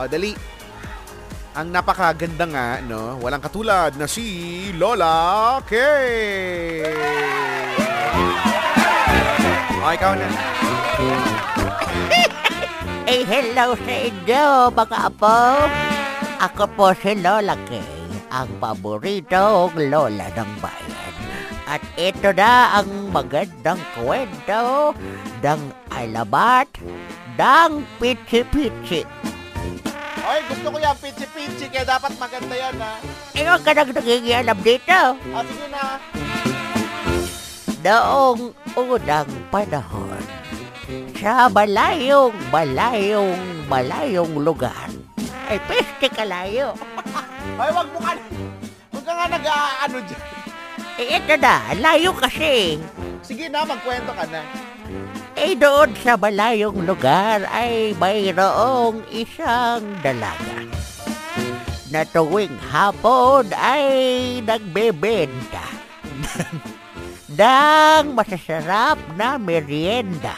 [0.00, 0.32] O, dali.
[1.52, 3.20] Ang napakaganda nga, no?
[3.20, 4.24] Walang katulad na si
[4.72, 6.88] Lola Kay.
[9.84, 10.28] O, ikaw na.
[13.10, 15.66] Eh, hello sa inyo, mga apo.
[16.46, 17.82] Ako po si Lola Kay,
[18.30, 21.14] ang paboritong lola ng bayan.
[21.66, 24.94] At ito na ang magandang kwento
[25.42, 26.70] ng alabat
[27.34, 29.29] ng Pichi-Pichi.
[30.30, 33.02] Oy, gusto ko yan, pichi-pichi, kaya dapat maganda yan, ha?
[33.34, 35.18] Eh, huwag ka nang nagigialam dito.
[35.34, 35.98] O, sige na.
[37.82, 40.22] Noong unang panahon,
[41.18, 44.86] sa malayong, malayong, malayong lugar,
[45.50, 46.78] ay peste kalayo.
[47.58, 48.14] Oy, wag mo ka,
[48.94, 50.22] wag ka nga nag-ano dyan.
[50.94, 52.78] Eh, ito na, layo kasi.
[53.26, 54.46] Sige na, magkwento ka na.
[55.40, 60.68] Eh, doon sa malayong lugar ay mayroong isang dalaga
[61.88, 63.88] na tuwing hapon ay
[64.44, 65.64] nagbebenta
[67.40, 70.36] ng masasarap na merienda.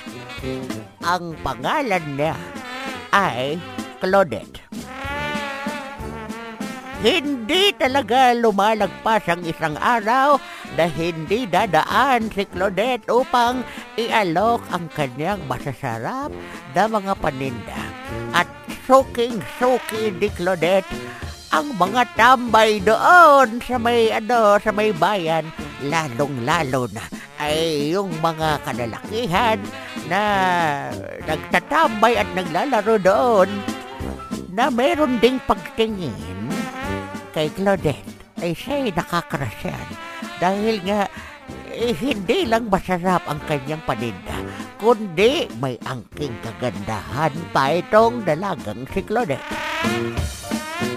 [1.03, 2.39] Ang pangalan niya
[3.11, 3.59] ay
[3.99, 4.63] Claudette.
[7.03, 10.39] Hindi talaga lumalagpas ang isang araw
[10.77, 13.61] na hindi dadaan si Claudette upang
[14.01, 16.33] ialok ang kanyang masasarap
[16.73, 17.83] na mga paninda.
[18.33, 18.49] At
[18.89, 20.89] suking-suki ni Claudette
[21.53, 25.45] ang mga tambay doon sa may ano sa may bayan.
[25.85, 27.05] Lalong-lalo na
[27.37, 29.59] ay yung mga kalalakihan
[30.09, 30.23] na
[31.29, 33.51] nagtatambay at naglalaro doon
[34.57, 36.17] na meron ding pagtingin
[37.37, 38.09] kay Claudette.
[38.43, 40.12] Ay siya'y nakakrasyan
[40.43, 41.07] dahil nga
[41.71, 44.43] eh, hindi lang masarap ang kanyang paninda,
[44.83, 49.47] kundi may angking kagandahan pa itong dalagang si Claudette.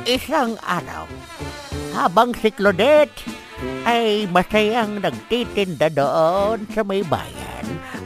[0.10, 1.06] Isang araw,
[1.94, 3.22] habang si Claudette
[3.86, 7.66] ay masayang nagtitinda doon sa may bayan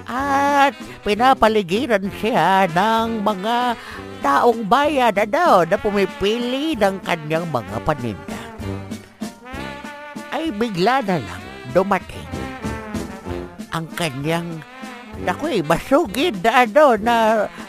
[0.09, 3.77] at pinapaligiran siya ng mga
[4.19, 8.28] taong bayan na daw na pumipili ng kanyang mga paninda.
[10.39, 11.44] Ay bigla na lang
[11.75, 12.31] dumating
[13.75, 14.63] ang kanyang
[15.19, 17.16] Naku eh, masugid na ano na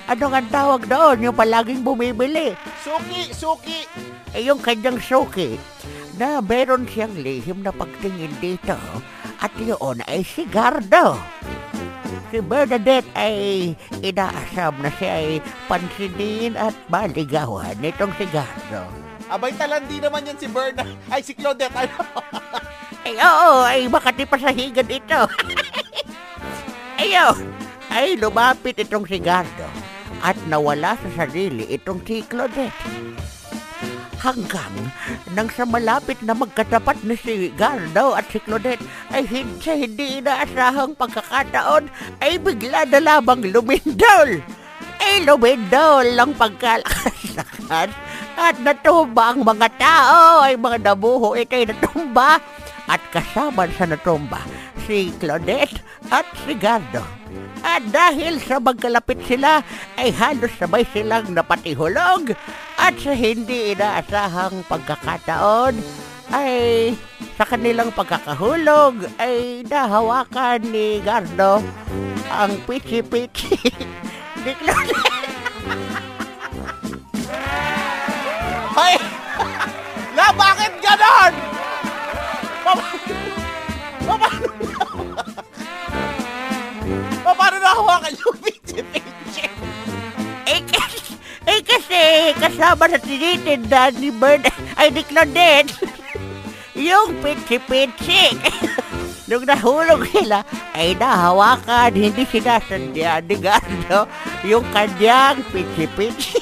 [0.07, 2.55] ano nga tawag doon, yung palaging bumibili.
[2.79, 3.91] Suki, suki.
[4.31, 5.59] Eh, yung kanyang suki
[6.15, 8.79] na meron siyang lihim na pagtingin dito
[9.43, 11.19] at yun ay sigardo.
[12.31, 19.10] Si Bernadette ay inaasam na siya ay pansinin at maligawan nitong sigardo.
[19.31, 20.83] Abay talandi naman yan si Berna.
[21.15, 21.71] Ay, si Claudette.
[21.71, 22.03] Ano?
[23.07, 25.23] Ay oo, ay makati pa sa higad ito.
[27.01, 27.39] Ayun,
[27.89, 29.65] ay lumapit itong sigardo
[30.21, 32.77] at nawala sa sarili itong si Claudette.
[34.21, 34.93] Hanggang
[35.33, 38.85] nang sa malapit na magkatapat ni si Gardo at si Claudette
[39.17, 41.89] ay hindi, hindi inaasahang pagkakataon
[42.21, 44.45] ay bigla na lamang lumindol.
[45.01, 47.89] Ay lumindol ang pagkalakasakan
[48.41, 52.41] at natumba ang mga tao ay mga nabuho ito'y natumba
[52.89, 54.41] at kasama sa natumba
[54.89, 57.05] si Claudette at si Gardo.
[57.61, 59.61] At dahil sa magkalapit sila
[60.01, 62.33] ay halos sabay silang napatihulog
[62.81, 65.77] at sa hindi inaasahang pagkakataon
[66.33, 66.97] ay
[67.37, 71.61] sa kanilang pagkakahulog ay nahawakan ni Gardo
[72.33, 73.61] ang pichi-pichi
[74.43, 75.20] ni Claudette.
[80.91, 81.33] Ganon?
[82.65, 82.83] Pa-
[84.01, 84.47] Paano
[87.21, 89.47] Pa- Paano nahawakan yung pichi-pichi?
[90.49, 90.99] Eh kasi,
[91.47, 92.01] eh kasi
[92.37, 95.71] kasama na tinitinda ni Bird ay ni Claudette
[96.75, 98.35] yung pichi-pichi.
[99.31, 100.43] Nung nahulog sila,
[100.75, 104.11] ay nahawakan, hindi sinasadya ni Gardo
[104.43, 106.35] yung kanyang pichi-pichi.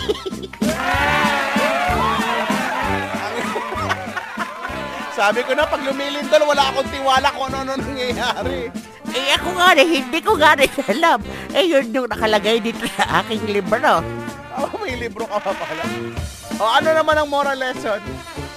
[5.18, 8.70] Sabi ko na, pag lumilindol, wala akong tiwala kung ano-ano nangyayari.
[9.10, 11.18] eh ako nga rin, hindi ko nga rin alam.
[11.50, 13.98] Eh yun yung nakalagay dito sa aking libro.
[14.54, 15.82] Oh, may libro ka pa pala.
[16.54, 17.98] O, ano naman ang moral lesson?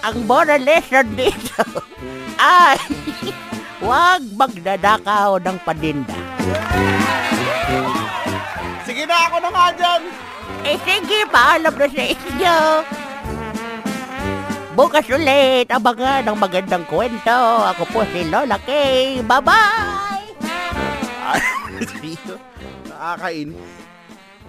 [0.06, 1.66] Ang moral lesson dito
[2.38, 2.78] ay
[3.82, 6.14] huwag magdadakaw ng paninda.
[8.86, 10.02] Sige na, ako na nga dyan.
[10.62, 12.58] Eh sige, paalam na sa inyo.
[14.72, 17.36] Bukas ulit, abangan ng magandang kwento.
[17.76, 19.20] Ako po si Lola Kay.
[19.20, 20.32] Bye-bye!
[22.88, 23.52] Nakakain.